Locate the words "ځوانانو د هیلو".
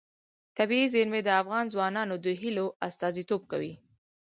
1.73-2.65